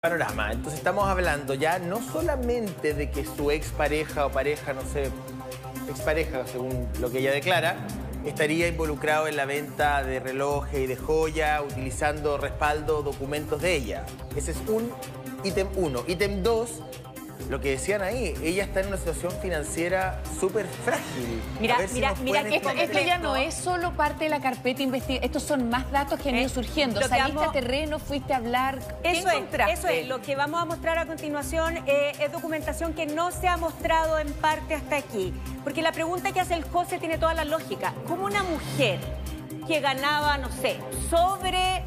[0.00, 0.50] panorama.
[0.50, 5.10] Entonces estamos hablando ya no solamente de que su expareja o pareja, no sé,
[5.90, 7.76] expareja, según lo que ella declara,
[8.24, 14.06] estaría involucrado en la venta de relojes y de joya, utilizando respaldo, documentos de ella.
[14.34, 14.90] Ese es un
[15.44, 16.02] ítem uno.
[16.08, 16.80] Ítem dos,
[17.48, 21.40] lo que decían ahí, ella está en una situación financiera súper frágil.
[21.60, 25.26] Mira, si mira, mira, pueden esto, ya no es solo parte de la carpeta investigativa,
[25.26, 27.00] estos son más datos que han Eh, ido surgiendo.
[27.00, 29.72] lo que Saliste vamos- a terreno, fuiste a hablar, ¿qué Eso es, encontraste?
[29.74, 30.06] eso es.
[30.08, 34.18] Lo que vamos a mostrar a continuación eh, es documentación que no se ha mostrado
[34.18, 35.32] en parte hasta aquí.
[35.64, 37.92] Porque la pregunta que hace el José tiene toda la lógica.
[38.06, 38.98] ¿Cómo una mujer
[39.66, 40.76] que ganaba, no sé,
[41.10, 41.84] sobre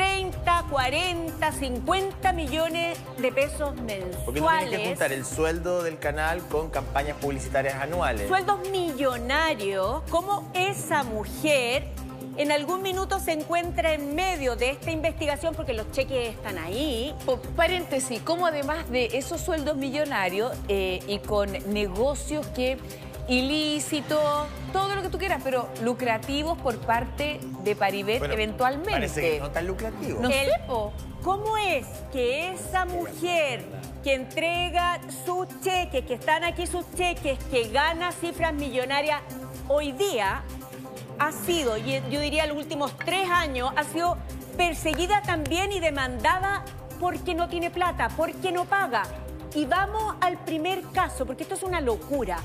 [0.00, 5.98] 30, 40, 50 millones de pesos Porque tú tienes que mensuales, juntar el sueldo del
[5.98, 8.26] canal con campañas publicitarias anuales.
[8.26, 11.84] sueldos millonarios, cómo esa mujer
[12.38, 17.14] en algún minuto se encuentra en medio de esta investigación porque los cheques están ahí?
[17.54, 22.78] Paréntesis, como además de esos sueldos millonarios eh, y con negocios que
[23.30, 28.90] ilícitos, todo lo que tú quieras, pero lucrativos por parte de Paribet Bueno, eventualmente.
[28.90, 30.20] Parece que no tan lucrativo.
[30.20, 30.92] No El- sé, po.
[31.22, 33.64] ¿Cómo es que esa mujer
[34.02, 39.20] que entrega sus cheques, que están aquí sus cheques, que gana cifras millonarias
[39.68, 40.42] hoy día,
[41.18, 44.16] ha sido, y yo diría los últimos tres años, ha sido
[44.56, 46.64] perseguida también y demandada
[46.98, 49.02] porque no tiene plata, porque no paga?
[49.54, 52.38] Y vamos al primer caso, porque esto es una locura.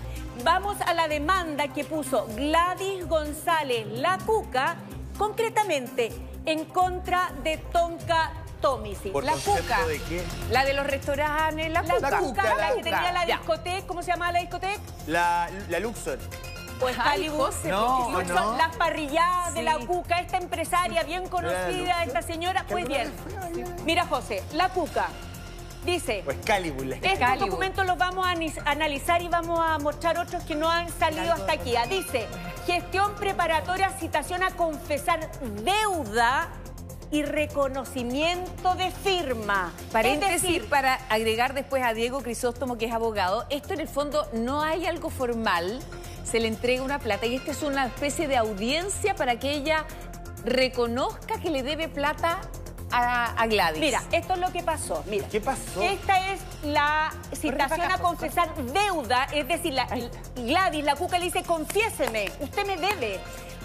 [0.44, 4.76] Vamos a la demanda que puso Gladys González La Cuca,
[5.18, 6.12] concretamente
[6.46, 9.10] en contra de Tonka Tomisi.
[9.10, 9.86] ¿Por La Cuca.
[9.86, 10.24] de qué?
[10.50, 12.44] La de los restaurantes, la, La, cuca.
[12.44, 14.80] La, la que tenía la discoteca, ¿cómo se llama la discoteca?
[15.06, 16.18] La, la Luxor.
[16.80, 17.46] Pues Hollywood.
[17.46, 18.58] José, No, Son no.
[18.58, 19.78] Las parrilladas de la.
[19.78, 22.66] Cuca, esta empresaria bien conocida, esta señora.
[22.68, 23.12] Pues bien,
[23.86, 25.08] mira José, la Cuca
[25.86, 26.22] dice...
[26.26, 26.86] Pues Calibur.
[26.86, 27.50] la- Estos Calibur.
[27.50, 31.54] documentos los vamos a analizar y vamos a mostrar otros que no han salido hasta
[31.54, 31.76] aquí.
[31.76, 32.28] Ah, Dice,
[32.66, 35.30] gestión preparatoria, citación a confesar
[35.64, 36.50] deuda
[37.12, 39.72] y reconocimiento de firma.
[39.92, 43.46] Paréntesis Es decir, para agregar después a Diego Crisóstomo, que es abogado.
[43.50, 45.80] Esto en el fondo no hay algo formal,
[46.24, 49.86] se le entrega una plata y esta es una especie de audiencia para que ella
[50.44, 52.40] reconozca que le debe plata
[52.92, 53.80] a, a Gladys.
[53.80, 55.04] Mira, esto es lo que pasó.
[55.08, 55.28] Mira.
[55.30, 55.82] ¿Qué pasó?
[55.82, 59.88] Esta es la citación a confesar deuda, es decir, la,
[60.36, 63.20] Gladys, la cuca le dice, confiéseme, usted me debe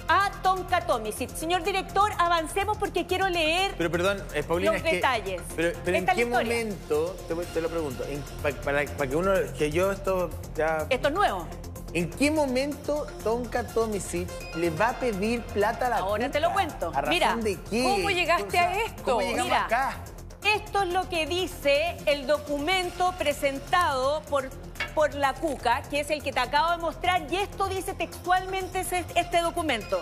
[0.09, 1.31] a Tonka Tomisic.
[1.37, 5.41] Señor director, avancemos porque quiero leer Pero perdón, eh, Paulina, Los es que- detalles.
[5.55, 9.33] Pero, pero ¿en qué momento, te, te lo pregunto, en- pa- para, para que uno,
[9.57, 10.85] que yo esto ya...
[10.91, 11.47] esto es nuevo.
[11.93, 16.53] ¿En qué momento Tonka Tomisic le va a pedir plata a la Ahora te lo
[16.53, 16.89] cuento.
[16.95, 17.83] ¿A razón Mira, de qué?
[17.83, 19.03] ¿cómo llegaste O sea, a esto?
[19.05, 19.65] ¿Cómo llegamos Mira.
[19.65, 19.97] acá?
[20.45, 24.49] Esto es lo que dice el documento presentado por,
[24.95, 28.81] por la Cuca, que es el que te acabo de mostrar, y esto dice textualmente
[28.81, 30.01] ese- este documento.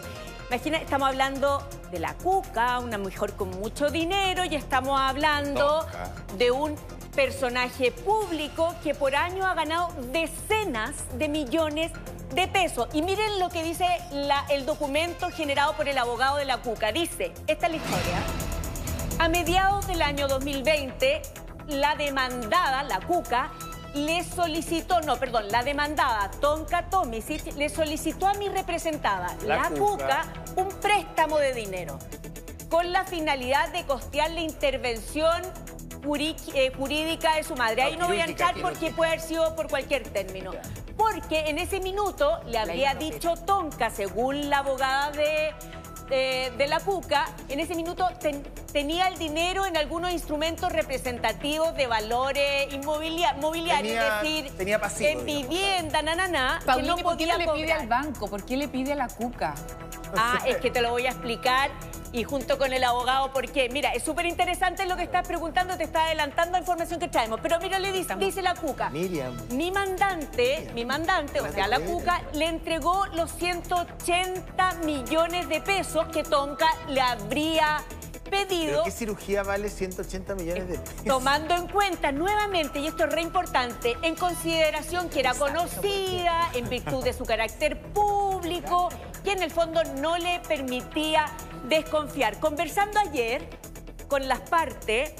[0.49, 6.12] Imagina, estamos hablando de la Cuca, una mujer con mucho dinero, y estamos hablando Tonka.
[6.37, 6.76] de un
[7.23, 11.91] personaje público que por año ha ganado decenas de millones
[12.33, 12.87] de pesos.
[12.93, 16.93] Y miren lo que dice la- el documento generado por el abogado de la Cuca.
[16.93, 18.19] Dice, esta es la historia.
[19.19, 21.21] A mediados del año 2020,
[21.67, 23.50] la demandada, la Cuca,
[23.95, 29.71] le solicitó, no, perdón, la demandada Tonka Tomisic le solicitó a mi representada, La la,
[29.71, 29.81] Cuca.
[29.81, 31.99] Cuca, un préstamo de dinero
[32.71, 35.43] con la finalidad de costear la intervención
[36.54, 37.82] eh, jurídica de su madre.
[37.82, 40.53] Ahí No, no voy a entrar porque puede haber sido por cualquier término.
[40.97, 45.54] Porque en ese minuto le habría dicho Tonka, según la abogada de,
[46.08, 48.42] de, de la Cuca, en ese minuto ten-
[48.72, 54.81] tenía el dinero en algunos instrumentos representativos de valores inmobilia- mobiliarios, Tenía- es decir, tenía
[54.81, 55.48] pasivo, en digamos.
[55.50, 58.28] vivienda, nananá, que Paulina, no ¿por qué no le pide al banco?
[58.28, 59.54] ¿Por qué le pide a la cuca?
[60.16, 61.70] Ah, es que te lo voy a explicar
[62.12, 65.84] y junto con el abogado, porque mira, es súper interesante lo que estás preguntando, te
[65.84, 67.40] está adelantando información que traemos.
[67.40, 68.90] Pero mira, le dice, dice la Cuca.
[68.90, 69.37] Miriam.
[69.50, 76.06] Mi mandante, mi mandante, o sea, la Cuca, le entregó los 180 millones de pesos
[76.06, 77.82] que Tonka le habría
[78.28, 78.70] pedido.
[78.70, 81.04] ¿Pero qué cirugía vale 180 millones de pesos?
[81.04, 86.69] Tomando en cuenta nuevamente, y esto es re importante, en consideración que era conocida, en
[86.69, 88.88] virtud de su carácter público,
[89.25, 91.26] que en el fondo no le permitía
[91.69, 92.38] desconfiar.
[92.40, 93.48] Conversando ayer
[94.08, 95.12] con las partes,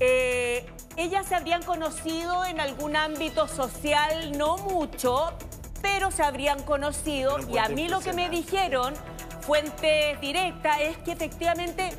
[0.00, 0.66] eh,
[0.96, 5.32] ellas se habrían conocido en algún ámbito social, no mucho,
[5.80, 8.94] pero se habrían conocido y a mí lo que me dijeron,
[9.42, 11.90] fuentes directas, es que efectivamente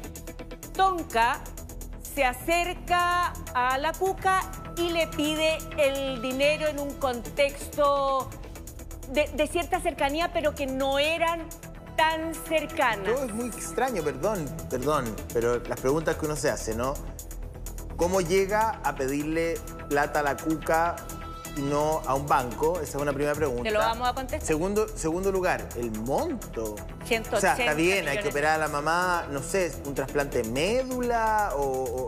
[0.76, 1.40] Tonka
[2.16, 4.42] se acerca a la cuca
[4.78, 8.30] y le pide el dinero en un contexto
[9.10, 11.48] de, de cierta cercanía, pero que no eran
[11.96, 13.06] tan cercanas.
[13.06, 16.94] Todo es muy extraño, perdón, perdón, pero las preguntas que uno se hace, ¿no?
[17.98, 19.56] ¿Cómo llega a pedirle
[19.90, 20.96] plata a la cuca
[21.56, 22.80] y no a un banco?
[22.80, 23.64] Esa es una primera pregunta.
[23.64, 24.48] Te lo vamos a contestar.
[24.48, 26.76] Segundo, segundo lugar, el monto.
[27.06, 30.42] 180 o sea, está bien, hay que operar a la mamá, no sé, un trasplante
[30.42, 32.08] de médula o,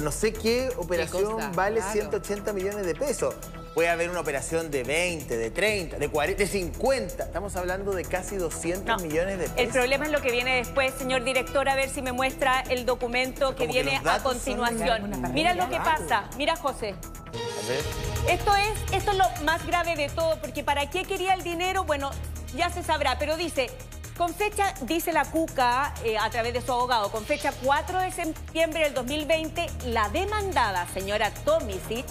[0.00, 1.92] no sé qué operación vale claro.
[1.92, 3.34] 180 millones de pesos.
[3.74, 7.24] Puede haber una operación de 20, de 30, de 40, de 50.
[7.24, 9.58] Estamos hablando de casi 200 No, millones de pesos.
[9.58, 12.84] El problema es lo que viene después, señor director, a ver si me muestra el
[12.84, 15.10] documento que viene a continuación.
[15.32, 16.94] Mira lo que pasa, mira José.
[17.28, 17.82] A ver.
[18.28, 21.84] Esto es, esto es lo más grave de todo, porque ¿para qué quería el dinero?
[21.84, 22.10] Bueno,
[22.54, 23.70] ya se sabrá, pero dice,
[24.18, 28.12] con fecha, dice la Cuca eh, a través de su abogado, con fecha 4 de
[28.12, 32.04] septiembre del 2020, la demandada, señora Tomisic,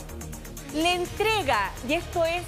[0.74, 2.44] le entrega, y esto es,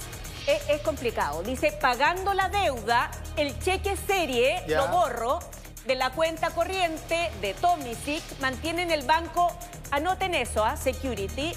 [0.48, 4.78] es, es complicado, dice, pagando la deuda, el cheque serie, Ya.
[4.82, 5.40] lo borro,
[5.86, 9.52] de la cuenta corriente de Tomisic, mantiene en el banco,
[9.92, 10.78] anoten eso, ¿ah?
[10.78, 11.54] Security,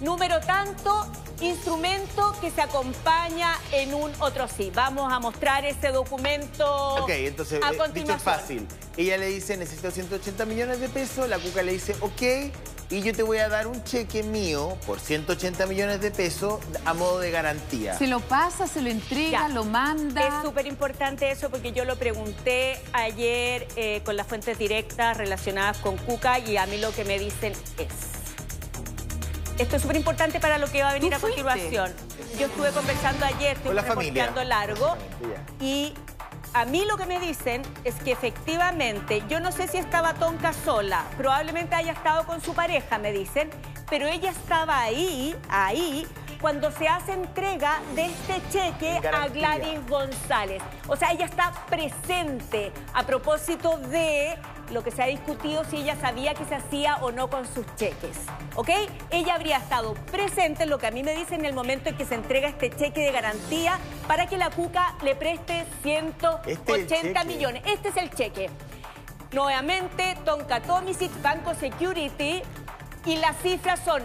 [0.00, 1.06] número tanto,
[1.40, 4.70] instrumento que se acompaña en un otro sí.
[4.74, 8.20] Vamos a mostrar ese documento Ok, entonces, a eh, dicho es continuación.
[8.20, 8.68] fácil.
[8.96, 12.52] Ella le dice, necesito 180 millones de pesos, la cuca le dice, ok,
[12.88, 16.94] y yo te voy a dar un cheque mío por 180 millones de pesos a
[16.94, 17.98] modo de garantía.
[17.98, 19.48] Se lo pasa, se lo entrega, Ya.
[19.48, 20.20] lo manda.
[20.20, 25.78] Es súper importante eso porque yo lo pregunté ayer eh, con las fuentes directas relacionadas
[25.78, 27.88] con Cuca y a mí lo que me dicen es...
[29.58, 31.90] Esto es súper importante para lo que va a venir ¿Tú a continuación.
[32.38, 34.96] Yo estuve conversando ayer, estuve reporteando largo
[35.60, 35.94] y
[36.56, 40.54] a mí lo que me dicen es que efectivamente, yo no sé si estaba Tonka
[40.54, 43.50] sola, probablemente haya estado con su pareja, me dicen,
[43.90, 46.06] pero ella estaba ahí, ahí,
[46.40, 49.28] cuando se hace entrega de este cheque a.
[49.28, 50.62] Gladys González.
[50.88, 54.36] O sea, ella está presente a propósito de
[54.72, 57.64] lo que se ha discutido si ella sabía que se hacía o no con sus
[57.76, 58.18] cheques.
[58.56, 58.70] ¿Ok?
[59.10, 61.96] Ella habría estado presente en lo que a mí me dicen en el momento en
[61.96, 63.78] que se entrega este cheque de garantía
[64.08, 67.62] para que la Cuca le preste 180 Este millones.
[67.66, 68.50] Este es el cheque.
[69.32, 70.60] Nuevamente, Tonka
[71.22, 72.42] Banco Security,
[73.04, 74.02] y las cifras son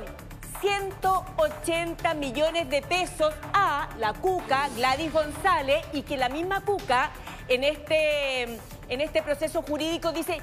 [0.61, 7.11] 180 millones de pesos a la Cuca, Gladys González, y que la misma Cuca
[7.47, 10.39] en este, en este proceso jurídico dice,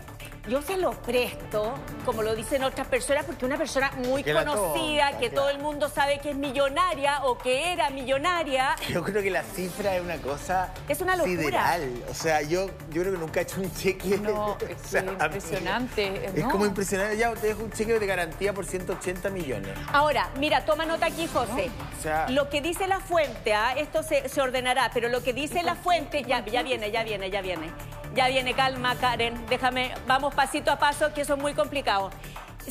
[0.49, 1.75] yo se lo presto,
[2.05, 5.35] como lo dicen otras personas, porque una persona muy Que conocida, que claro.
[5.35, 8.75] todo el mundo sabe que es millonaria o que era millonaria.
[8.89, 11.39] Yo creo que la cifra es una cosa Es una locura.
[11.41, 12.03] sideral.
[12.11, 14.19] O sea, yo, yo creo que nunca he hecho un cheque.
[14.19, 16.51] No, o es sea, impresionante, Es ¿no?
[16.51, 17.17] como impresionante.
[17.17, 19.71] Ya, te dejo un cheque de garantía por 180 millones.
[19.93, 21.71] Ahora, mira, toma nota aquí, José.
[21.99, 23.75] O sea- lo que dice la fuente, ¿ah?
[23.77, 27.31] esto se, se ordenará, pero lo que dice la fuente, ya, ya viene, ya viene,
[27.31, 27.71] ya viene.
[28.15, 29.47] Ya viene, calma, Karen.
[29.49, 32.11] Déjame, vamos pasito a paso, que eso es muy complicado.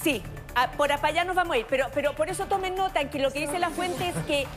[0.04, 0.22] Sí,
[0.56, 3.20] a- por allá nos vamos a ir, pero, pero por eso tomen nota en que
[3.20, 4.48] lo que dice la fuente es que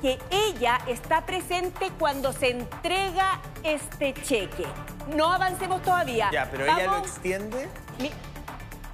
[0.00, 4.64] que ella está presente cuando se entrega este cheque.
[5.14, 6.30] No avancemos todavía.
[6.32, 7.68] Ya, pero ella lo extiende.
[7.98, 8.10] mi-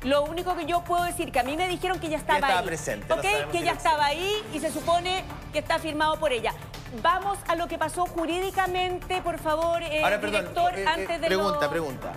[0.02, 2.58] lo único que yo puedo decir, que a mí me dijeron que ella estaba, estaba
[2.58, 2.66] ahí.
[2.66, 3.20] presente, ¿Ok?
[3.52, 5.22] que ella estaba ahí y se supone
[5.56, 6.52] que está firmado por ella.
[7.02, 10.40] Vamos a lo que pasó jurídicamente, por favor, eh, Ahora, perdón.
[10.42, 12.12] director, eh, eh, antes de pregunta, lo- pregunta.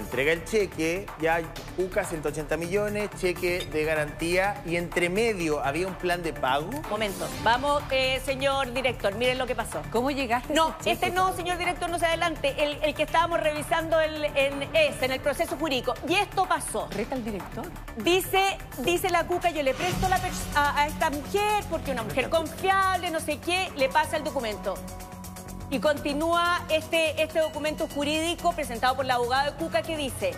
[0.00, 1.40] Entrega el cheque, ya
[1.76, 6.70] UCA 180 millones, cheque de garantía y entre medio había un plan de pago.
[6.88, 7.28] Momento.
[7.44, 9.82] Vamos, eh, señor director, miren lo que pasó.
[9.92, 12.54] ¿Cómo llegaste No, este no, señor director, no se adelante.
[12.58, 15.94] El, el que estábamos revisando el, en este, en el proceso jurídico.
[16.08, 16.88] Y esto pasó.
[16.90, 17.64] Reta al director.
[17.98, 20.20] Dice, dice la cuca, yo le presto la
[20.54, 24.74] a esta mujer porque una mujer confiable, no sé qué, le pasa el documento.
[25.70, 30.32] Y continúa este, este documento jurídico presentado por la abogada de Cuca que dice,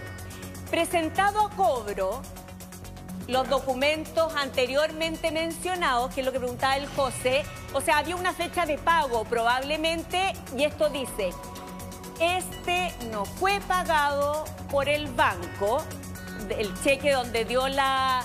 [0.70, 2.20] presentado a cobro
[3.28, 8.34] los documentos anteriormente mencionados, que es lo que preguntaba el José, o sea, había una
[8.34, 11.30] fecha de pago probablemente, y esto dice,
[12.20, 15.82] este no fue pagado por el banco,
[16.50, 18.22] el cheque donde dio la,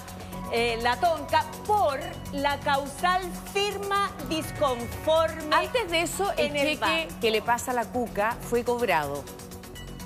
[0.51, 1.99] eh, la tonca, por
[2.31, 3.21] la causal
[3.53, 5.55] firma disconforme.
[5.55, 7.13] Antes de eso, el en el cheque banco.
[7.21, 9.23] que le pasa a la cuca fue cobrado.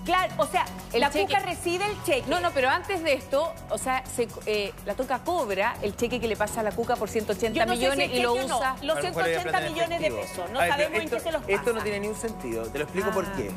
[0.03, 2.24] Claro, o sea, El la cheque- cuca recibe el cheque.
[2.27, 6.19] No, no, pero antes de esto, o sea, se, eh, la toca cobra el cheque
[6.19, 8.36] que le pasa a la cuca por 180 Yo no sé si millones y lo
[8.36, 8.45] no.
[8.57, 8.75] usa.
[8.81, 10.50] Los A lo mejor era 180 plata en millones de pesos.
[10.51, 11.53] No sabemos en qué esto- se los pasa.
[11.53, 12.63] Esto no tiene ni un sentido.
[12.65, 13.33] Te lo explico por Ah.
[13.38, 13.51] qué.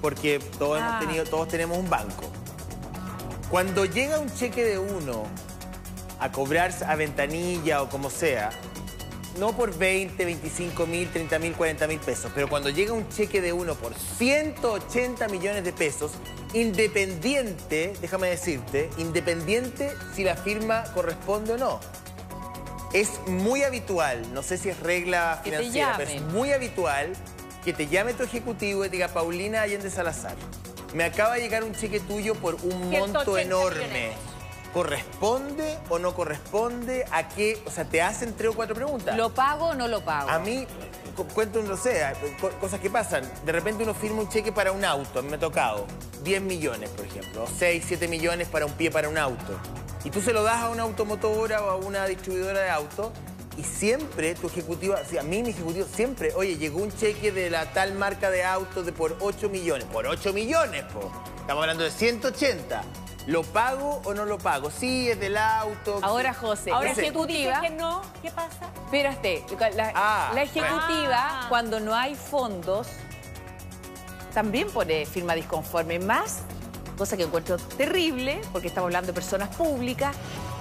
[0.00, 0.98] Porque todos, hemos Ah.
[0.98, 2.22] tenido, todos tenemos un banco.
[3.50, 5.24] Cuando llega un cheque de uno
[6.20, 8.50] a cobrar a ventanilla o como sea,
[9.38, 13.40] no por 20, 25 mil, 30 mil, 40 mil pesos, pero cuando llega un cheque
[13.40, 16.12] de uno por 180 millones de pesos,
[16.52, 21.80] independiente, déjame decirte, independiente si la firma corresponde o no.
[22.92, 27.12] Es muy habitual, no sé si es regla financiera, pero es muy habitual
[27.64, 30.34] que te llame tu ejecutivo y te diga, Paulina Allende Salazar,
[30.92, 33.86] me acaba de llegar un cheque tuyo por un 180 monto enorme.
[33.86, 34.29] millones.
[34.72, 37.04] ¿Corresponde o no corresponde?
[37.10, 37.60] ¿A qué?
[37.66, 39.16] O sea, te hacen tres o cuatro preguntas.
[39.16, 40.30] ¿Lo pago o no lo pago?
[40.30, 40.66] A mí,
[41.16, 42.02] cu- cuento, no sé,
[42.40, 43.30] co- cosas que pasan.
[43.44, 45.86] De repente uno firma un cheque para un auto, a mí me ha tocado
[46.22, 49.58] 10 millones, por ejemplo, o 6, 7 millones para un pie para un auto.
[50.04, 53.10] Y tú se lo das a una automotora o a una distribuidora de autos
[53.56, 57.66] y siempre tu ejecutiva, a mí mi ejecutivo siempre, oye, llegó un cheque de la
[57.72, 59.84] tal marca de autos de por 8 millones.
[59.92, 61.10] Por 8 millones, po.
[61.40, 62.82] Estamos hablando de 180.
[63.30, 64.72] ¿Lo pago o no lo pago?
[64.72, 66.00] Sí, es del auto.
[66.02, 66.34] Ahora.
[66.34, 67.60] José, Ahora, la si tú dices ejecutiva...
[67.60, 68.66] que no, ¿qué pasa?
[68.86, 69.44] Espérate,
[69.76, 71.46] la, Ah, la ejecutiva, Ah.
[71.48, 72.88] cuando no hay fondos,
[74.34, 76.00] también pone firma disconforme.
[76.00, 76.40] Más,
[76.98, 80.16] cosa que encuentro terrible, porque estamos hablando de personas públicas,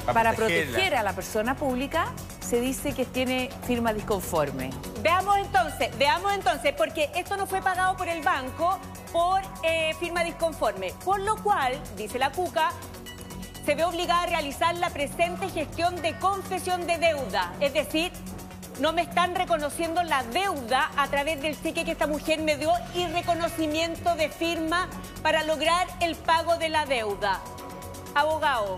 [0.06, 2.06] Para para proteger a la persona pública,
[2.40, 4.70] se dice que tiene firma disconforme.
[5.01, 8.77] Veamos entonces, veamos entonces, porque esto no fue pagado por el banco
[9.13, 10.94] por eh, firma disconforme.
[11.06, 12.72] Por lo cual, dice la CUCA,
[13.65, 17.53] se ve obligada a realizar la presente gestión de confesión de deuda.
[17.62, 18.12] Es decir,
[18.82, 22.72] no me están reconociendo la deuda a través del cheque que esta mujer me dio
[22.94, 24.89] y reconocimiento de firma
[25.22, 27.39] para lograr el pago de la deuda.
[28.15, 28.77] Abogado,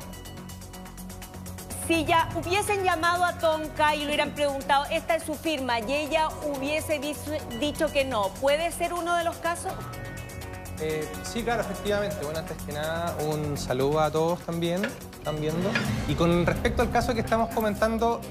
[1.91, 5.91] si ya hubiesen llamado a Tonka y le hubieran preguntado, esta es su firma, y
[5.91, 7.01] ella hubiese
[7.59, 9.73] dicho que no, ¿puede ser uno de los casos?
[10.79, 12.15] Eh, sí, claro, efectivamente.
[12.23, 14.85] Bueno, antes que nada, un saludo a todos también,
[15.17, 15.69] están viendo.
[16.07, 18.21] Y con respecto al caso que estamos comentando,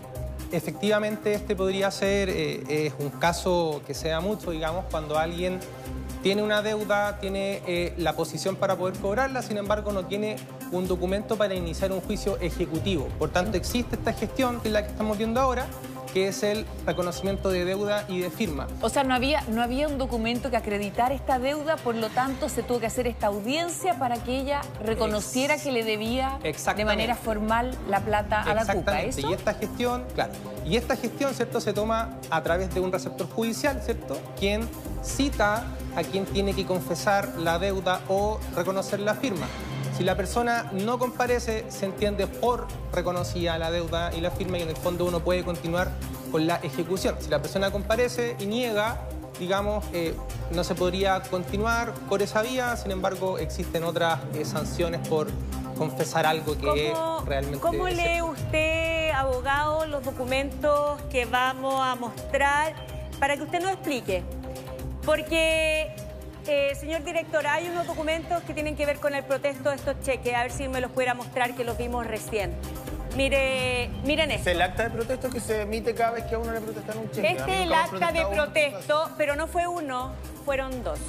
[0.50, 5.60] efectivamente este podría ser eh, es un caso que sea mucho, digamos, cuando alguien
[6.22, 10.36] tiene una deuda, tiene eh, la posición para poder cobrarla, sin embargo no tiene
[10.72, 13.08] un documento para iniciar un juicio ejecutivo.
[13.18, 15.66] Por tanto, existe esta gestión, que es la que estamos viendo ahora,
[16.12, 18.66] que es el reconocimiento de deuda y de firma.
[18.80, 22.48] O sea, no había, no había un documento que acreditara esta deuda, por lo tanto
[22.48, 27.14] se tuvo que hacer esta audiencia para que ella reconociera que le debía de manera
[27.14, 28.62] formal la plata a la.
[28.62, 29.20] Exactamente.
[29.20, 29.30] ¿Eso?
[29.30, 30.32] Y esta gestión, claro,
[30.66, 34.68] y esta gestión, ¿cierto?, se toma a través de un receptor judicial, ¿cierto?, quien
[35.02, 35.64] cita
[35.96, 39.46] a quien tiene que confesar la deuda o reconocer la firma.
[39.96, 44.62] Si la persona no comparece, se entiende por reconocida la deuda y la firma y
[44.62, 45.90] en el fondo uno puede continuar
[46.32, 47.16] con la ejecución.
[47.20, 49.06] Si la persona comparece y niega,
[49.38, 50.14] digamos, eh,
[50.52, 55.28] no se podría continuar por esa vía, sin embargo, existen otras eh, sanciones por
[55.76, 57.58] confesar algo que ¿Cómo, realmente...
[57.58, 62.74] cómo lee usted, abogado, los documentos que vamos a mostrar
[63.18, 64.22] para que usted nos explique?
[65.10, 65.90] Porque,
[66.46, 70.00] eh, señor director, hay unos documentos que tienen que ver con el protesto de estos
[70.02, 70.32] cheques.
[70.32, 72.54] A ver si me los pudiera mostrar, que los vimos recién.
[73.16, 74.50] Mire, miren Es esto.
[74.50, 77.10] el acta de protesto que se emite cada vez que a uno le protestan un
[77.10, 77.26] cheque.
[77.26, 80.12] Este es el acta de protesto, pero no fue uno,
[80.44, 81.00] fueron dos.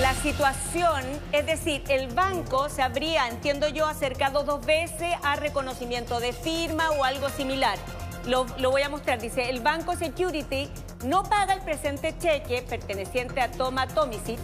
[0.00, 6.18] La situación, es decir, el banco se habría, entiendo yo, acercado dos veces a reconocimiento
[6.18, 7.76] de firma o algo similar.
[8.24, 9.20] Lo, lo voy a mostrar.
[9.20, 10.70] Dice, el banco Security
[11.04, 14.38] no paga el presente cheque perteneciente a Toma Tomisic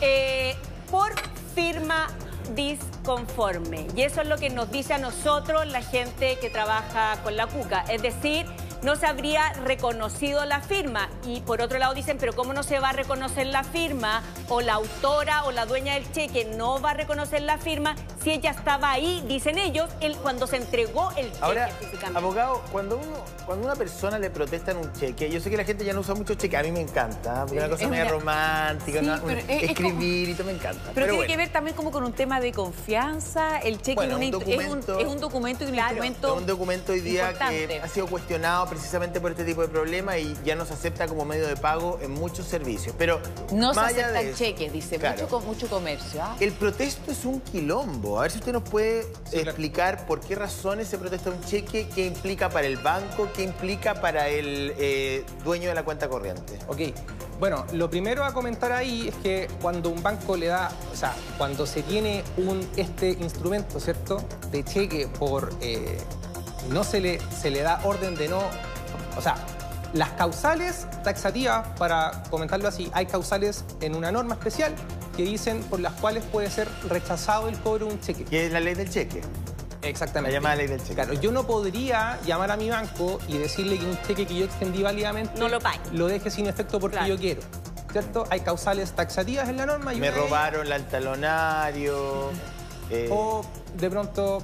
[0.00, 0.54] eh,
[0.90, 1.12] por
[1.54, 2.08] firma
[2.54, 3.86] disconforme.
[3.96, 7.46] Y eso es lo que nos dice a nosotros la gente que trabaja con la
[7.46, 7.84] CUCA.
[7.88, 8.46] Es decir,
[8.84, 11.08] no se habría reconocido la firma.
[11.26, 14.22] Y por otro lado dicen, pero ¿cómo no se va a reconocer la firma?
[14.48, 18.30] O la autora o la dueña del cheque no va a reconocer la firma si
[18.30, 22.18] ella estaba ahí, dicen ellos, el, cuando se entregó el cheque Ahora, físicamente.
[22.18, 25.84] abogado, cuando uno, cuando una persona le protestan un cheque, yo sé que la gente
[25.84, 28.04] ya no usa mucho cheque, a mí me encanta, porque es una cosa es media
[28.04, 30.80] una- romántica, Sí, una- es escribir y todo me encanta.
[30.94, 31.30] Pero, tiene bueno.
[31.30, 33.58] que ver también como con un tema de confianza.
[33.58, 36.28] El cheque Bueno, es, un, es un- documento- es un documento y un Claro, instrumento.
[36.34, 37.66] Es un documento hoy día importante.
[37.68, 41.06] que ha sido cuestionado precisamente por este tipo de problemas y ya no se acepta
[41.06, 42.94] como medio de pago en muchos servicios.
[42.98, 43.20] Pero
[43.52, 44.98] No se aceptan eso, cheques, dice.
[44.98, 46.22] claro, Mucho, mucho comercio.
[46.22, 46.36] ¿ah?
[46.40, 48.18] El protesto es un quilombo.
[48.18, 52.06] A ver si usted nos puede explicar por qué razones se protesta un cheque, qué
[52.06, 56.58] implica para el banco, qué implica para el eh, dueño de la cuenta corriente.
[56.68, 56.80] Ok,
[57.38, 61.14] bueno, lo primero a comentar ahí es que cuando un banco le da, o sea,
[61.36, 65.98] cuando se tiene un, este instrumento, ¿cierto?, de cheque por, eh,
[66.70, 68.40] no se le, se le da orden de no,
[69.16, 69.36] o sea,
[69.92, 74.74] las causales taxativas, para comentarlo así, hay causales en una norma especial
[75.16, 78.24] que dicen por las cuales puede ser rechazado el cobro de un cheque.
[78.24, 79.20] Que es la ley del cheque.
[79.82, 80.32] Exactamente.
[80.32, 80.94] La llamada ley del cheque.
[80.94, 84.44] Claro, yo no podría llamar a mi banco y decirle que un cheque que yo
[84.46, 85.78] extendí válidamente No lo pague.
[85.92, 87.14] lo deje sin efecto porque Claro.
[87.14, 87.42] yo quiero.
[87.92, 88.24] ¿Cierto?
[88.30, 92.30] Hay causales taxativas en la norma y Me robaron el talonario.
[92.90, 93.44] eh, O
[93.76, 94.42] de pronto,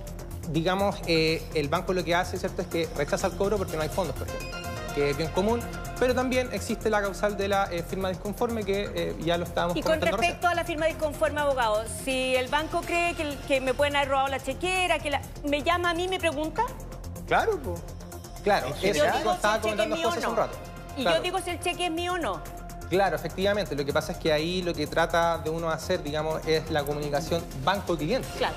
[0.49, 2.62] digamos, eh, el banco lo que hace, ¿cierto?
[2.62, 4.49] Es que rechaza el cobro porque no hay fondos, por ejemplo,
[4.94, 5.61] que es bien común.
[5.99, 9.76] Pero también existe la causal de la eh, firma disconforme que eh, ya lo estábamos
[9.76, 10.16] Y con recién.
[10.18, 14.09] respecto a la firma disconforme, abogado, si el banco cree que, que me pueden haber
[14.09, 16.64] robado la chequera, que la- me llama a mí y me pregunta,
[17.26, 17.80] Claro, pues.
[18.42, 20.30] Claro, eso yo digo si estaba comentando no.
[20.30, 20.56] un rato.
[20.97, 21.18] Y Claro.
[21.18, 22.40] yo digo si el cheque es mío o no.
[22.90, 23.75] Claro, efectivamente.
[23.76, 26.82] Lo que pasa es que ahí lo que trata de uno hacer, digamos, es la
[26.85, 28.28] comunicación banco-cliente.
[28.37, 28.54] Claro.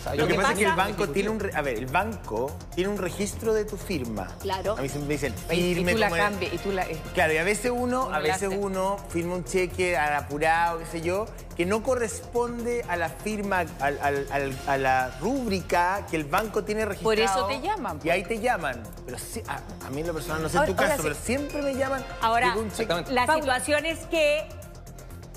[0.00, 1.50] O sea, Lo que que pasa es que el banco tiene un...
[1.54, 4.28] A ver, el banco tiene un registro de tu firma.
[4.40, 4.72] Claro.
[4.76, 6.82] A mí siempre me dicen, firme y tú la cambias, y tú la...
[6.82, 10.86] eh, Claro, y a veces uno, a veces uno firma un cheque al apurado, qué
[10.86, 16.16] sé yo, que no corresponde a la firma, al- al- al- a la rúbrica que
[16.16, 17.04] el banco tiene registrado.
[17.04, 18.82] Por eso te llaman, Y ahí te llaman.
[19.04, 21.02] Pero sí, a, a mí en lo personal, no sé en Ahora- tu ahora caso,
[21.02, 21.08] sí.
[21.08, 22.04] pero siempre me llaman.
[22.20, 22.94] Ahora, un cheque.
[23.10, 23.34] La Paula.
[23.42, 24.48] situación es que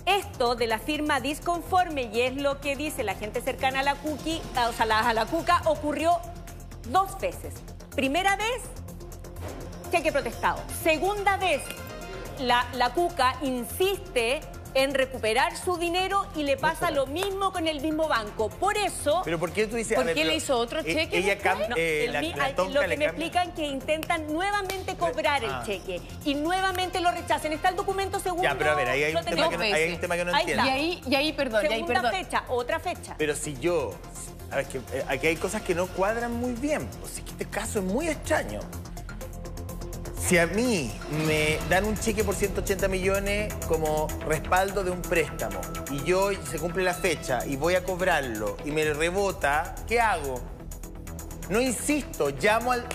[0.06, 3.96] esto de la firma disconforme, y es lo que dice la gente cercana a la
[3.96, 6.18] cookie, o sea, a la cuca, ocurrió
[6.90, 7.54] dos veces.
[7.96, 8.62] Primera vez,
[9.92, 10.62] cheque protestado.
[10.82, 11.62] Segunda vez,
[12.40, 14.42] la, la cuca insiste
[14.74, 18.50] en recuperar su dinero y le pasa lo mismo con el mismo banco.
[18.50, 19.22] Por eso...
[19.26, 19.96] Pero ¿por qué tú dices?
[19.96, 21.38] ¿Por ver, qué le hizo otro eh, cheque Ella.
[21.70, 23.08] No, eh, el la, mi- la al- tonca lo que me cambia.
[23.10, 25.62] explican que intentan nuevamente cobrar Ah.
[25.62, 27.52] el cheque y nuevamente lo rechazan.
[27.54, 28.44] Está el documento segundo.
[28.44, 30.02] Ya, pero a ver, ahí hay un, tema que, no, ahí hay un veces.
[30.02, 30.66] tema que no Ahí entiendo.
[30.66, 32.20] Y ahí, y ahí, perdón, y ahí, Segunda perdón.
[32.26, 33.16] fecha, otra fecha.
[33.18, 33.92] Pero si yo.
[34.52, 36.88] A ver, que eh, aquí hay cosas que no cuadran muy bien.
[37.00, 38.60] Pues es que este caso es muy extraño.
[40.32, 40.90] Si a mí
[41.28, 45.60] me dan un cheque por 180 millones como respaldo de un préstamo
[45.92, 50.40] y yo se cumple la fecha y voy a cobrarlo y me rebota, ¿qué hago?
[51.50, 52.86] No insisto, llamo al.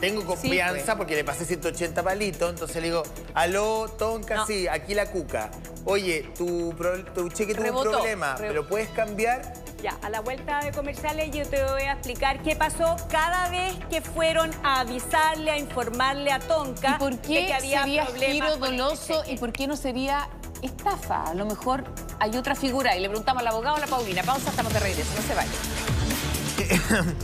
[0.00, 0.96] Tengo confianza pues.
[0.96, 3.02] porque le pasé 180 palitos, entonces le digo,
[3.34, 4.46] aló, Tonka, No.
[4.46, 5.50] sí, aquí la cuca.
[5.84, 9.52] Oye, tu, pro- tu cheque tuvo un problema, re- ¿me lo puedes cambiar?
[9.82, 13.74] Ya, a la vuelta de comerciales yo te voy a explicar qué pasó cada vez
[13.90, 18.04] que fueron a avisarle, a informarle a Tonka ¿Y por de qué que había sería
[18.06, 20.28] problemas giro este doloso y por qué no sería
[20.62, 21.24] estafa?
[21.24, 21.84] A lo mejor
[22.18, 24.22] hay otra figura y le preguntamos al abogado o a la Paulina.
[24.22, 25.52] Pausa, estamos de regreso, no se vaya.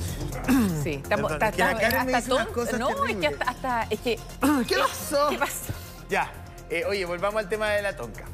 [0.83, 1.62] Sí, estamos, hasta dice
[2.03, 2.53] unas tonto.
[2.53, 4.17] cosas No, es que hasta, hasta- es que
[4.69, 5.29] ¿Qué pasó?
[5.31, 5.73] ¿Qué pasó?
[6.11, 6.31] Ya,
[6.69, 8.25] eh, oye, volvamos al tema de la tonca.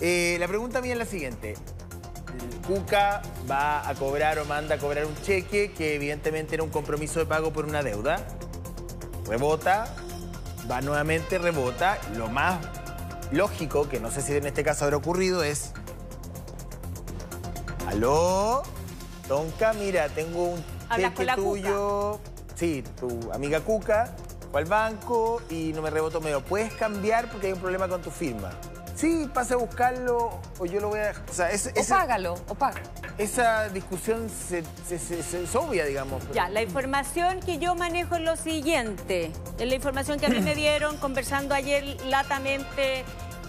[0.00, 1.56] Eh, la pregunta mía es la siguiente.
[2.66, 7.20] Cuca va a cobrar o manda a cobrar un cheque que evidentemente era un compromiso
[7.20, 8.26] de pago por una deuda.
[9.26, 9.94] Rebota,
[10.70, 11.98] va nuevamente, rebota.
[12.16, 12.58] Lo más
[13.30, 15.72] lógico, que no sé si en este caso habrá ocurrido, es...
[17.86, 18.62] Aló,
[19.28, 21.36] Tonka, mira, tengo un cheque Cuca.
[21.36, 22.20] tuyo.
[22.56, 24.14] Sí, tu amiga Cuca
[24.50, 26.20] fue al banco y no me rebotó.
[26.20, 28.50] Me dijo, ¿puedes cambiar porque hay un problema con tu firma?
[28.96, 31.12] Sí, pase a buscarlo o yo lo voy a...
[31.30, 32.80] O sea, ese- O págalo, o paga.
[33.18, 36.22] esa discusión se, se- se- se- es obvia, digamos.
[36.32, 39.30] Ya, la información que yo manejo es lo siguiente.
[39.58, 43.04] Es la información que a mí me dieron conversando ayer latamente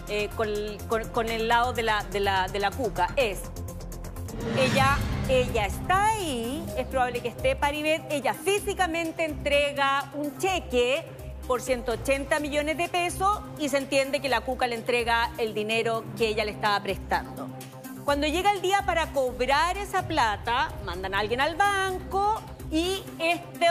[0.08, 0.48] eh, con,
[0.86, 3.08] con- con el lado de la, de la, de la cuca.
[3.16, 3.38] Es,
[4.58, 4.98] ella,
[5.30, 11.04] ella está ahí, es probable que esté Paribet, ella físicamente entrega un cheque
[11.48, 16.04] por 180 millones de pesos y se entiende que la cuca le entrega el dinero
[16.18, 17.48] que ella le estaba prestando.
[18.04, 23.66] Cuando llega el día para cobrar esa plata, mandan a alguien al banco y esto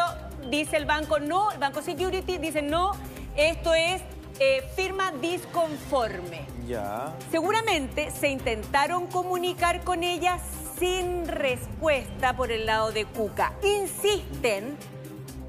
[0.49, 2.93] dice el banco no, el banco Security dice no,
[3.35, 4.01] esto es
[4.39, 6.45] eh, firma disconforme.
[6.67, 7.13] Ya.
[7.29, 10.39] Seguramente se intentaron comunicar con ella
[10.79, 13.53] sin respuesta por el lado de Cuca.
[13.63, 14.77] Insisten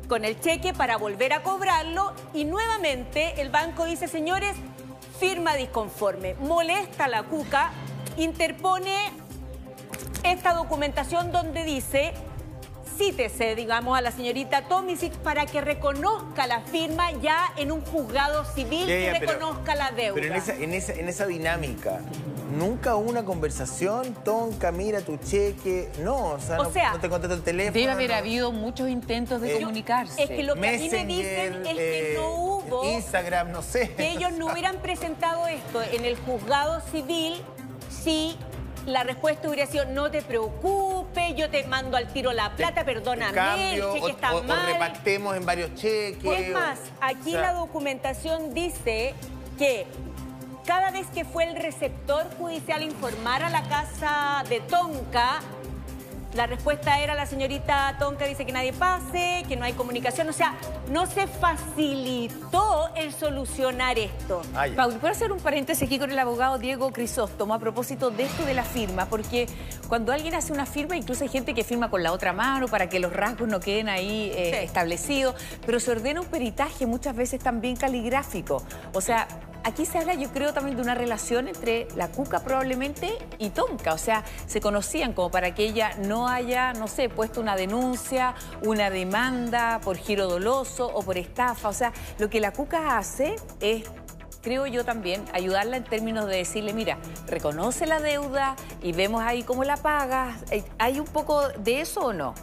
[0.09, 4.57] con el cheque para volver a cobrarlo y nuevamente el banco dice, señores,
[5.21, 6.35] firma disconforme.
[6.35, 7.71] Molesta la Cuca,
[8.17, 9.13] interpone
[10.23, 12.15] esta documentación donde dice,
[12.99, 18.45] cítese, digamos, a la señorita Tomisic para que reconozca la firma ya en un juzgado
[18.45, 20.15] civil Ya, y ya, pero- reconozca la deuda.
[20.15, 22.01] Pero en esa, en, esa, en esa dinámica,
[22.59, 25.91] nunca hubo una conversación, Tonka, mira tu cheque.
[26.01, 27.79] No, o sea, O no, sea, no te contesta el teléfono.
[27.79, 28.17] Debe haber no.
[28.17, 30.23] habido muchos intentos de Eh, comunicarse.
[30.25, 33.63] Es que lo que a mí me dicen es que eh, no hubo, Instagram, no
[33.63, 33.91] sé.
[33.95, 37.35] que ellos no hubieran presentado esto en el juzgado civil
[38.03, 38.37] si
[38.87, 40.98] la respuesta hubiera sido no te preocupes,
[41.37, 44.43] yo te mando al tiro la plata, perdóname, Cambio, el cheque o, está o- o
[44.45, 44.67] mal.
[44.67, 46.25] repactemos en varios cheques.
[46.41, 49.15] Es o- más, aquí o sea, la documentación dice
[49.59, 49.87] que
[50.67, 55.41] cada vez que fue el receptor judicial a informar a la casa de Tonka,
[56.39, 60.29] la respuesta era la señorita Tonka dice que nadie pase, que no hay comunicación.
[60.29, 60.55] O sea,
[60.89, 64.43] no se facilitó el solucionar esto.
[64.55, 64.77] Ah, ya.
[64.77, 68.45] Paul, ¿puedo hacer un paréntesis aquí con el abogado Diego Crisóstomo a propósito de esto
[68.45, 69.07] de la firma?
[69.07, 69.49] Porque
[69.89, 72.89] cuando alguien hace una firma, incluso hay gente que firma con la otra mano para
[72.89, 74.65] que los rasgos no queden ahí eh, Sí.
[74.65, 75.35] establecidos,
[75.67, 78.63] pero se ordena un peritaje muchas veces también caligráfico.
[78.95, 79.27] O sea,
[79.65, 83.95] aquí se habla, yo creo, también de una relación entre la Cuca probablemente y Tonka.
[83.95, 88.35] O sea, se conocían como para que ella no haya, no sé, puesto una denuncia,
[88.63, 91.69] una demanda por giro doloso o por estafa.
[91.69, 93.85] O sea, lo que la Cuca hace es
[94.43, 99.43] creo yo también, ayudarla en términos de decirle, mira, reconoce la deuda y vemos ahí
[99.43, 100.37] cómo la pagas.
[100.51, 102.35] Eh, ¿Hay un poco de eso o no?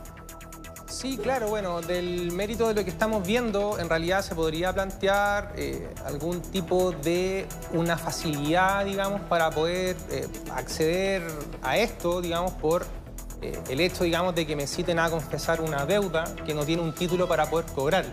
[0.96, 5.52] Sí, claro, bueno, del mérito de lo que estamos viendo, en realidad se podría plantear
[5.58, 11.22] eh, algún tipo de una facilidad, digamos, para poder eh, acceder
[11.62, 12.86] a esto, digamos, por
[13.42, 16.82] eh, el hecho, digamos, de que me citen a confesar una deuda que no tiene
[16.82, 18.06] un título para poder cobrar.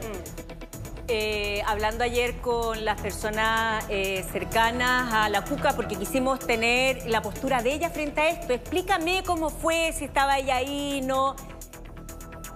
[1.07, 3.85] Eh, hablando ayer con las personas
[4.33, 8.53] cercanas a la Cuca, porque quisimos tener la postura de ella frente a esto.
[8.53, 11.37] Explícame cómo fue, si estaba ella ahí, no.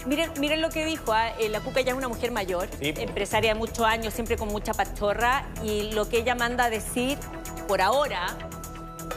[0.07, 2.95] Miren, miren lo que dijo, ah, eh, la Cuca ya es una mujer mayor, Sí,
[2.97, 7.19] empresaria de muchos años, siempre con mucha pachorra, y lo que ella manda a decir
[7.67, 8.27] por ahora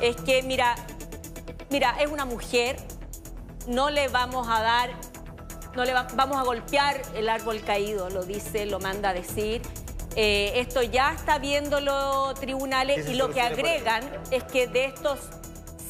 [0.01, 0.75] es que, mira,
[1.69, 2.77] mira, es una mujer,
[3.67, 4.89] no le vamos a dar,
[5.75, 9.61] no le va- vamos a golpear el árbol caído, lo dice, lo manda a decir.
[10.15, 15.19] Eh, esto ya está viendo los tribunales y lo que agregan es que de estos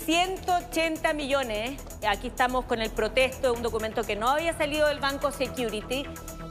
[0.06, 5.00] 180 millones, aquí estamos con el protesto de un documento que no había salido del
[5.00, 6.06] Banco Security,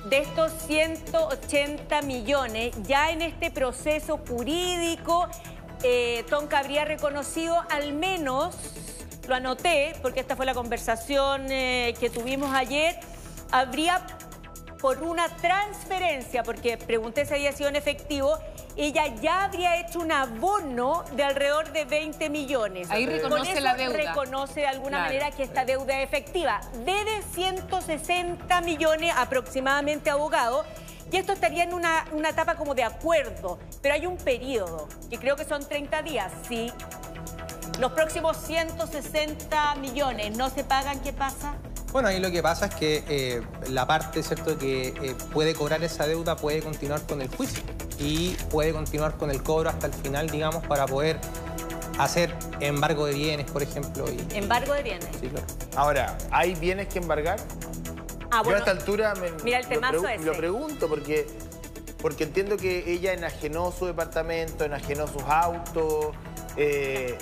[0.08, 5.28] de estos 180 millones, ya en este proceso jurídico,
[5.82, 8.56] eh, Tonka habría reconocido al menos,
[9.26, 12.98] lo anoté, porque esta fue la conversación eh, que tuvimos ayer,
[13.50, 14.06] habría
[14.80, 18.38] por una transferencia, porque pregunté si había sido en efectivo,
[18.78, 22.88] ella ya habría hecho un abono de alrededor de 20 millones.
[22.90, 23.96] Ahí Con reconoce eso la deuda.
[23.96, 25.04] reconoce de alguna Claro.
[25.06, 26.60] manera que esta deuda es efectiva.
[26.86, 30.64] Debe 160 millones aproximadamente abogado.
[31.10, 35.18] Y esto estaría en una, una etapa como de acuerdo, pero hay un periodo, que
[35.18, 36.30] creo que son 30 días.
[36.46, 36.70] Si
[37.80, 41.54] los próximos 160 millones no se pagan, ¿qué pasa?
[41.92, 45.82] Bueno, ahí lo que pasa es que eh, la parte, ¿cierto?, que eh, puede cobrar
[45.82, 47.62] esa deuda puede continuar con el juicio
[47.98, 51.18] y puede continuar con el cobro hasta el final, digamos, para poder
[51.98, 54.04] hacer embargo de bienes, por ejemplo.
[54.10, 55.08] Y, Embargo de bienes.
[55.20, 55.46] sí, claro.
[55.76, 57.40] Ahora, ¿hay bienes que embargar?
[58.30, 60.24] Ah, Yo a esta altura me, mira el lo temazo pregu- ese.
[60.24, 61.26] lo pregunto porque,
[62.00, 66.14] porque entiendo que ella enajenó su departamento, enajenó sus autos.
[66.56, 67.16] eh,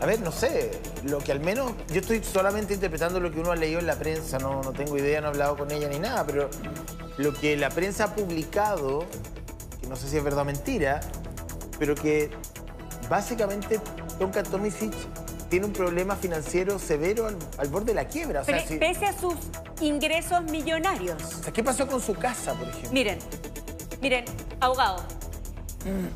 [0.00, 0.70] a ver, no sé,
[1.04, 3.96] lo que al menos yo estoy solamente interpretando lo que uno ha leído en la
[3.96, 6.48] prensa, no, no tengo idea, no he hablado con ella ni nada, pero
[7.18, 9.04] lo que la prensa ha publicado,
[9.80, 11.00] que no sé si es verdad o mentira,
[11.78, 12.30] pero que
[13.08, 13.80] básicamente
[14.18, 14.92] Tonka Tomisic
[15.48, 18.42] tiene un problema financiero severo al, al borde de la quiebra.
[18.42, 19.34] O sea, Pre- si- pese a sus
[19.80, 21.22] ingresos millonarios.
[21.22, 22.92] o sea, ¿qué pasó con su casa, por ejemplo?
[22.92, 23.18] Miren,
[24.00, 24.24] miren,
[24.60, 25.02] abogado.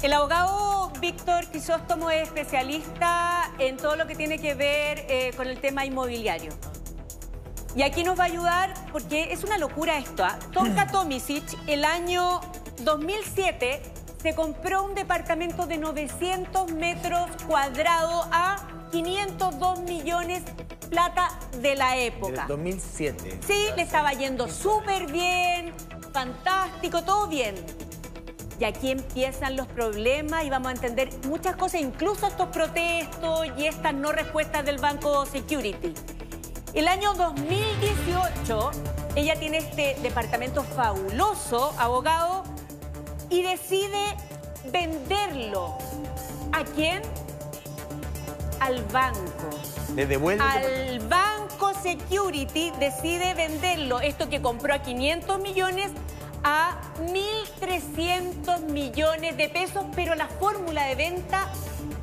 [0.02, 5.46] El abogado Víctor Crisóstomo es especialista en todo lo que tiene que ver eh, con
[5.46, 6.52] el tema inmobiliario.
[7.74, 10.24] Y aquí nos va a ayudar porque es una locura esto.
[10.24, 10.38] ¿ah?
[10.52, 12.40] Tonka Tomisic, el año
[12.82, 13.82] 2007,
[14.22, 18.56] se compró un departamento de 900 metros cuadrados a
[18.92, 20.42] 502 millones
[20.90, 21.30] plata
[21.61, 22.44] de la época.
[22.46, 23.40] 2007.
[23.46, 25.72] Sí, le estaba yendo súper bien,
[26.12, 27.54] fantástico, todo bien.
[28.61, 33.66] Y aquí empiezan los problemas y vamos a entender muchas cosas, incluso estos protestos y
[33.66, 35.94] estas no respuestas del Banco Security.
[36.74, 38.70] El año 2018,
[39.14, 42.44] ella tiene este departamento fabuloso, abogado,
[43.28, 44.16] y decide
[44.72, 45.76] venderlo.
[46.52, 47.02] ¿A quién?
[48.58, 49.50] Al banco
[49.94, 50.42] Le devuelve.
[50.42, 55.90] al Banco Security decide venderlo, esto que compró a 500 millones,
[56.42, 61.52] a 1.300 millones de pesos, pero la fórmula de venta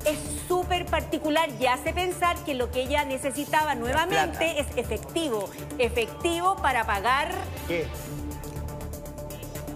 [0.05, 6.55] es súper particular y hace pensar que lo que ella necesitaba nuevamente es efectivo, efectivo
[6.57, 7.31] para pagar.
[7.67, 7.87] ¿Qué?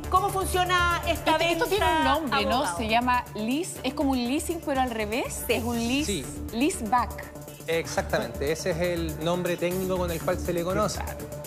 [0.10, 1.54] ¿Cómo funciona esta Esto, venta?
[1.54, 2.78] esto tiene un nombre, ¿no?
[2.78, 5.44] Se llama lease, es como un leasing, pero al revés.
[5.48, 5.54] Sí.
[5.54, 6.26] Es un lease, Sí.
[6.54, 7.32] lease back.
[7.66, 11.00] Exactamente, ese es el nombre técnico con el cual se le conoce.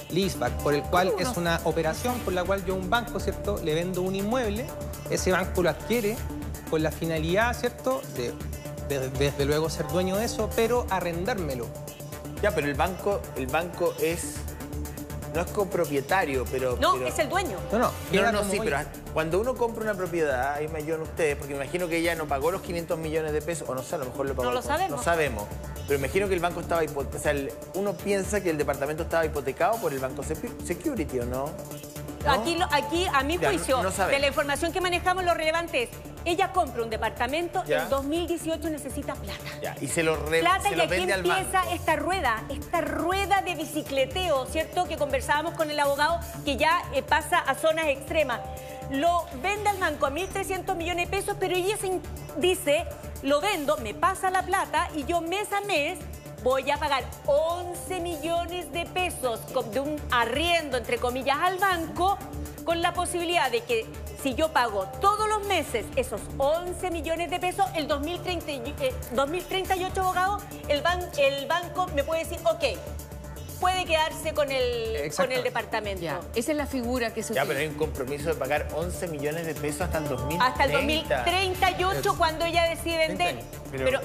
[0.09, 3.19] Leaseback, por el cual ¿Cómo es una operación por la cual yo a un banco,
[3.21, 3.61] ¿cierto?
[3.63, 4.67] Le vendo un inmueble,
[5.11, 6.17] ese banco lo adquiere
[6.71, 8.33] con la finalidad, ¿cierto?, de,
[8.89, 11.67] de- desde luego ser dueño de eso, pero arrendármelo.
[12.43, 14.35] Ya, pero el banco, el banco es.
[15.35, 16.79] No es copropietario, pero.
[16.81, 17.59] No, pero- es el dueño.
[17.71, 18.79] No, no, No, no, como sí, pero
[19.13, 22.27] cuando uno compra una propiedad, ahí me ayudan ustedes, porque me imagino que ella no
[22.27, 24.49] pagó los 500 millones de pesos, o no sé, a lo mejor lo pagó.
[24.49, 24.97] No lo sabemos.
[24.99, 25.45] No sabemos.
[25.87, 27.19] Pero imagino que el banco estaba hipotecado.
[27.19, 31.21] O sea, el- uno piensa que el departamento estaba hipotecado por el banco Secu- Security,
[31.21, 31.51] ¿o no?
[32.27, 32.33] ¿No?
[32.43, 35.89] Aquí, aquí, a mi Ya, juicio, no de la información que manejamos, lo relevante es,
[36.25, 37.85] ella compra un departamento, Ya.
[37.85, 39.45] en 2018 necesita plata.
[39.63, 42.81] Ya, y se lo, re- Plata se y lo aquí al empieza esta rueda, esta
[42.81, 44.87] rueda de bicicleteo, ¿cierto?
[44.89, 48.41] Que conversábamos con el abogado que ya eh, pasa a zonas extremas.
[48.91, 52.01] Lo vende al banco a 1.300 millones de pesos, pero ella se
[52.39, 52.85] dice,
[53.23, 55.99] lo vendo, me pasa la plata y yo mes a mes
[56.47, 59.41] voy a pagar 11 millones de pesos
[59.73, 62.17] de un arriendo, entre comillas, al banco,
[62.65, 63.85] con la posibilidad de que
[64.23, 68.95] si yo pago todos los meses esos 11 millones de pesos, el 2030, y- eh,
[69.13, 72.63] 2038, abogado, el, ban- el banco me puede decir, ok,
[73.59, 76.01] puede quedarse con el, con el departamento.
[76.03, 79.09] Ya, esa es la figura que se Ya, pero hay un compromiso de pagar 11
[79.09, 80.45] millones de pesos hasta el 2030.
[80.47, 83.41] Hasta el 2038, cuando ella decide vender.
[83.73, 84.01] Pero- Pero,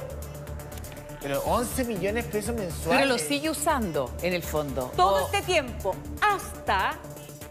[1.22, 3.02] Pero 11 millones de pesos mensuales.
[3.02, 4.92] Pero lo sigue usando, en el fondo.
[4.96, 6.98] todo este tiempo, hasta,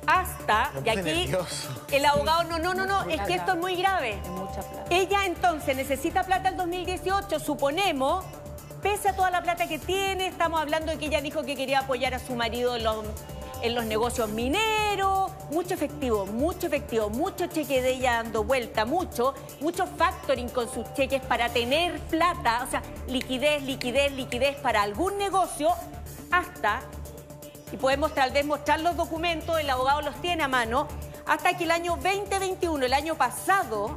[0.07, 1.69] hasta, y aquí nervioso.
[1.93, 4.19] el abogado, no, no, no, no, es que esto es muy grave.
[4.23, 4.85] Es mucha plata.
[4.91, 8.25] Ella entonces necesita plata el 2018, suponemos,
[8.83, 11.81] pese a toda la plata que tiene, estamos hablando de que ella dijo que quería
[11.81, 13.05] apoyar a su marido en los,
[13.63, 19.35] en los negocios mineros, mucho efectivo, mucho efectivo, mucho cheque de ella dando vuelta, mucho,
[19.61, 25.19] mucho factoring con sus cheques para tener plata, o sea, liquidez, liquidez, liquidez para algún
[25.19, 25.71] negocio,
[26.31, 26.81] hasta,
[27.73, 30.89] y podemos tal vez mostrar los documentos, el abogado los tiene a mano,
[31.27, 33.97] hasta que el año 2021, el año pasado,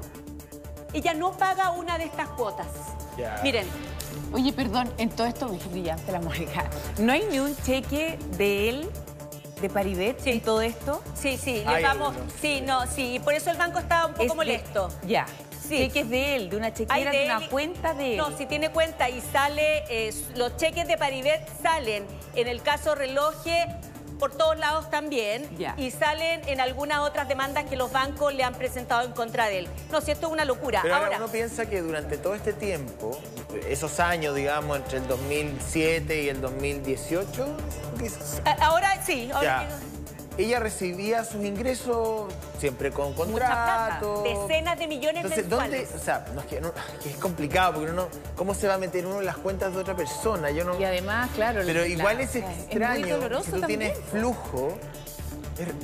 [0.94, 2.68] ella no paga una de estas cuotas.
[3.44, 3.68] Miren,
[4.32, 6.66] Oye, perdón, en todo esto es brillante la Mónica.
[6.98, 8.90] ¿No hay ni un cheque de él,
[9.64, 10.30] de Paribet, Sí.
[10.32, 11.02] en todo esto?
[11.16, 12.34] sí, sí, les vamos, algunos.
[12.42, 14.90] sí, no, sí, y por eso el banco estaba un poco Es de- molesto.
[15.08, 15.26] ya.
[15.68, 15.78] Sí.
[15.78, 18.18] Cheques de él, de una chequera, de, de una él- cuenta de él.
[18.18, 22.94] No, si tiene cuenta y sale, eh, los cheques de Paribet salen, en el caso
[22.96, 23.66] reloje,
[24.20, 25.48] por todos lados también,
[25.78, 29.60] y salen en algunas otras demandas que los bancos le han presentado en contra de
[29.60, 29.68] él.
[29.92, 30.80] No, si esto es una locura.
[30.82, 33.18] Pero ahora, Ahora, uno piensa que durante todo este tiempo,
[33.68, 37.46] esos años, digamos, entre el 2007 y el 2018,
[38.00, 39.94] quizás, ahora sí, ahora que-
[40.38, 44.24] ella recibía sus ingresos siempre con mucha plata, contrato.
[44.48, 45.88] decenas de millones Entonces, ¿dónde?
[45.96, 46.72] O sea, no, es, que, no-
[47.04, 49.80] que es complicado porque uno, ¿cómo se va a meter uno en las cuentas de
[49.82, 50.50] otra persona?
[50.52, 50.80] Yo no.
[50.80, 51.62] Y además, claro.
[51.66, 54.78] Pero la- igual es es muy extraño doloroso si tú también, tienes flujo,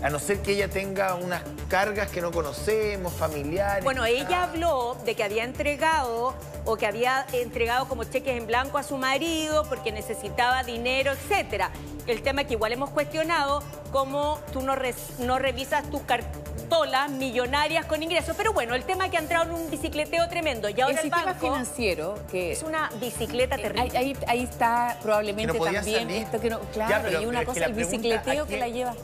[0.02, 3.84] a no ser que ella tenga unas cargas que no conocemos, familiares.
[3.84, 4.44] Bueno, ella Ah.
[4.44, 6.34] habló de que había entregado
[6.66, 11.72] o que había entregado como cheques en blanco a su marido porque necesitaba dinero, etcétera.
[12.08, 14.76] El tema que igual hemos cuestionado, cómo tú no,
[15.20, 18.36] no revisas tus cartolas millonarias con ingresos.
[18.36, 20.70] Pero bueno, el tema que ha entrado en un bicicleteo tremendo.
[20.70, 23.82] Y ahora el, sistema banco financiero, que es una bicicleta terrible.
[23.82, 26.24] Ahí, ahí, ahí está probablemente Que no podía también salir.
[26.24, 26.60] esto que no.
[26.74, 28.96] Claro, Ya, pero- y una pero cosa, el bicicleteo que la lleva.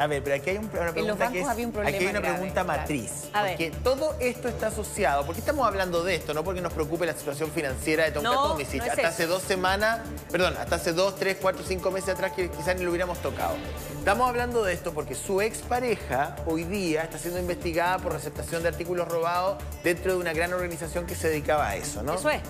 [0.00, 2.04] A ver, pero aquí hay un- una pregunta bancos que es, había un problema aquí
[2.06, 3.10] hay una grave, pregunta matriz.
[3.34, 3.52] A ver.
[3.52, 7.12] Porque todo esto está asociado, porque estamos hablando de esto, no porque nos preocupe la
[7.14, 9.06] situación financiera de Tonka No, no es hasta eso.
[9.06, 10.00] hace dos semanas,
[10.32, 13.54] perdón, hasta hace dos, tres, cuatro, cinco meses atrás que quizás ni lo hubiéramos tocado.
[13.98, 18.68] Estamos hablando de esto porque su expareja hoy día está siendo investigada por receptación de
[18.70, 22.14] artículos robados dentro de una gran organización que se dedicaba a eso, ¿no?
[22.14, 22.40] Eso es.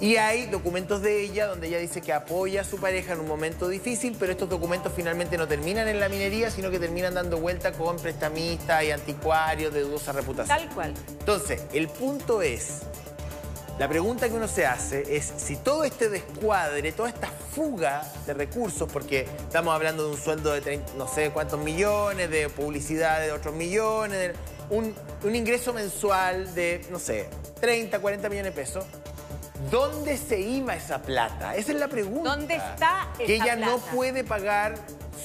[0.00, 3.26] Y hay documentos de ella donde ella dice que apoya a su pareja en un
[3.26, 7.38] momento difícil, pero estos documentos finalmente no terminan en la minería, sino que terminan dando
[7.38, 10.56] vuelta con prestamistas y anticuarios de dudosa reputación.
[10.56, 10.94] Tal cual.
[11.18, 12.82] Entonces, el punto es,
[13.80, 18.34] la pregunta que uno se hace es si todo este descuadre, toda esta fuga de
[18.34, 23.20] recursos, porque estamos hablando de un sueldo de 30, no sé cuántos millones, de publicidad
[23.20, 24.34] de otros millones, de
[24.70, 27.28] un, un ingreso mensual de, no sé,
[27.60, 28.84] 30, 40 millones de pesos,
[29.70, 31.56] ¿dónde se iba esa plata?
[31.56, 32.30] Esa es la pregunta.
[32.30, 33.92] ¿Dónde está Que esa ella no plata?
[33.92, 34.74] puede pagar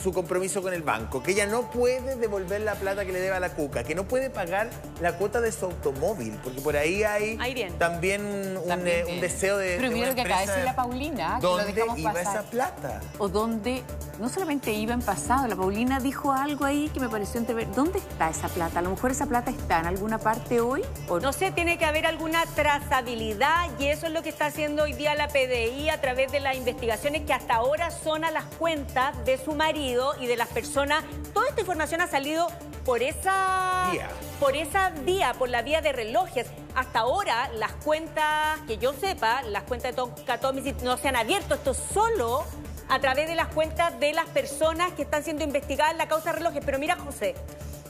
[0.02, 3.36] su compromiso con el banco, que ella no puede devolver la plata que le debe
[3.36, 4.70] a la cuca, que no puede pagar
[5.02, 7.38] la cuota de su automóvil, porque por ahí hay
[7.78, 9.76] también un, También eh, un deseo de.
[9.78, 12.14] Pero de mira lo que acaba de decir la Paulina, que lo ¿Dónde dejamos iba
[12.14, 12.38] pasar.
[12.38, 13.02] esa plata?
[13.18, 13.84] O dónde,
[14.20, 17.72] no solamente iba en pasado, la Paulina dijo algo ahí que me pareció entrever.
[17.74, 18.80] ¿Dónde está esa plata?
[18.80, 20.82] A lo mejor esa plata está en alguna parte hoy.
[21.08, 24.84] O No sé, tiene que haber alguna trazabilidad y eso es lo que está haciendo
[24.84, 28.46] hoy día la PDI a través de las investigaciones que hasta ahora son a las
[28.46, 31.04] cuentas de su marido y de las personas.
[31.34, 32.48] Toda esta información ha salido
[32.86, 34.10] por esa Vía.
[34.40, 36.48] por esa vía, por la vía de relojes.
[36.74, 41.56] Hasta ahora las cuentas, que yo sepa, las cuentas de Toncatomic no se han abierto.
[41.56, 42.46] Esto solo
[42.88, 46.32] a través de las cuentas de las personas que están siendo investigadas en la causa
[46.32, 46.64] de relojes.
[46.66, 47.36] Pero mira, José,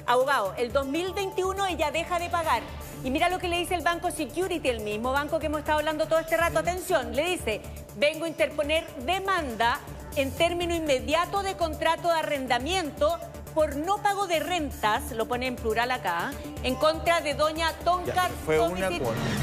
[0.08, 2.64] abogado, el 2021 ella deja de pagar.
[3.04, 5.80] Y mira lo que le dice el Banco Security, el mismo banco que hemos estado
[5.80, 6.60] hablando todo este rato.
[6.60, 7.62] Atención, le dice,
[7.98, 9.80] vengo a interponer demanda
[10.15, 13.17] en término inmediato de contrato de arrendamiento
[13.54, 16.32] por no pago de rentas, lo pone en plural acá,
[16.63, 18.30] en contra de doña Tonka.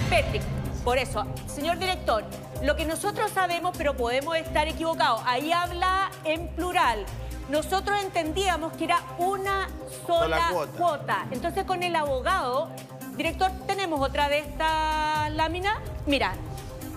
[0.08, 0.42] Petrick.
[0.84, 2.24] Por eso, señor director,
[2.62, 7.04] lo que nosotros sabemos, pero podemos estar equivocados, ahí habla en plural.
[7.50, 9.68] Nosotros entendíamos que era una
[10.06, 10.78] sola, Sola cuota.
[10.78, 11.26] cuota.
[11.32, 12.70] Entonces, con el abogado,
[13.16, 15.76] director, tenemos otra de estas láminas.
[16.06, 16.32] Mira,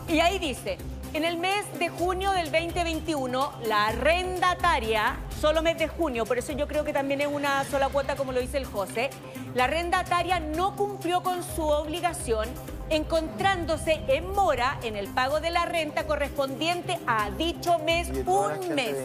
[0.08, 0.78] y ahí dice,
[1.14, 6.54] en el mes de junio del 2021, la arrendataria, solo mes de junio, por eso
[6.54, 9.12] yo creo que también es una sola cuota como lo dice el José,
[9.54, 12.50] la arrendataria no cumplió con su obligación
[12.90, 18.96] encontrándose en mora en el pago de la renta correspondiente a dicho mes un mes.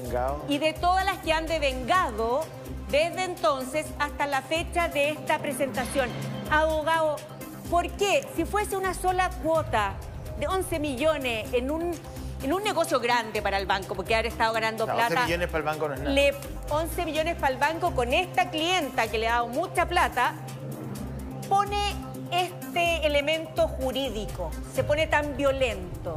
[0.48, 2.40] Y de todas las que han devengado
[2.90, 6.08] desde entonces hasta la fecha de esta presentación.
[6.50, 7.16] Abogado,
[7.70, 8.26] ¿por qué?
[8.34, 9.94] Si fuese una sola cuota
[10.38, 11.92] de 11 millones en un,
[12.42, 15.14] en un negocio grande para el banco, porque haber estado ganando O sea, plata.
[15.14, 16.10] 11 millones para el banco no es nada.
[16.12, 16.34] le-
[16.70, 20.34] 11 millones para el banco con esta clienta que le ha dado mucha plata,
[21.48, 21.94] pone
[22.30, 26.16] este elemento jurídico, se pone tan violento.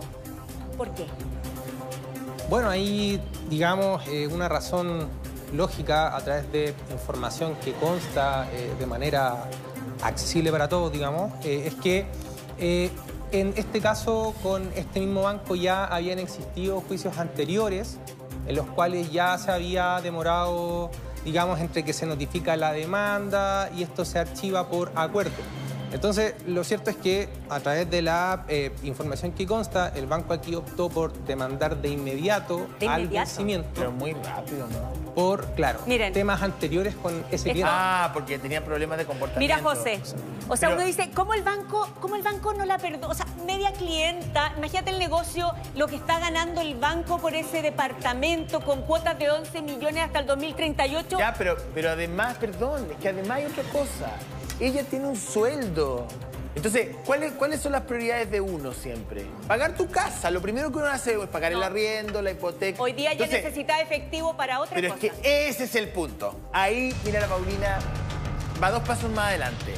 [0.77, 1.05] ¿Por qué?
[2.49, 5.07] Bueno, ahí, digamos, eh, una razón
[5.53, 9.45] lógica a través de información que consta eh, de manera
[10.01, 12.05] accesible para todos, digamos, eh, es que
[12.57, 12.89] eh,
[13.31, 17.97] en este caso con este mismo banco ya habían existido juicios anteriores
[18.47, 20.89] en los cuales ya se había demorado,
[21.23, 25.31] digamos, entre que se notifica la demanda y esto se archiva por acuerdo.
[25.91, 30.33] Entonces, lo cierto es que a través de la eh, información que consta, el banco
[30.33, 33.27] aquí optó por demandar de inmediato, ¿De al inmediato?
[33.27, 35.01] vencimiento Pero muy rápido, ¿no?
[35.13, 36.13] por, claro, Miren.
[36.13, 37.69] temas anteriores con ese cliente.
[37.69, 39.39] Ah, porque tenía problemas de comportamiento.
[39.55, 39.99] Mira, José.
[40.47, 43.07] O sea, Pero- uno dice, ¿cómo el banco, cómo el banco no la perdona?
[43.07, 47.61] O sea, media clienta, imagínate el negocio, lo que está ganando el banco por ese
[47.61, 51.17] departamento con cuotas de 11 millones hasta el 2038.
[51.19, 54.11] Ya, pero, pero además, perdón, es que además hay otra cosa.
[54.61, 56.07] Ella tiene un sueldo.
[56.53, 59.25] Entonces, ¿cuáles, ¿cuáles son las prioridades de uno siempre?
[59.47, 60.29] Pagar tu casa.
[60.29, 62.79] Lo primero que uno hace es pagar el arriendo, la hipoteca.
[62.79, 65.13] Hoy día ya Entonces, necesita efectivo para otra Pero es cosa.
[65.21, 66.35] que ese es el punto.
[66.53, 67.79] Ahí, mira la Paulina,
[68.61, 69.73] va dos pasos más adelante.